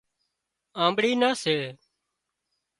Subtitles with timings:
[0.83, 1.57] آنٻڙي نان سي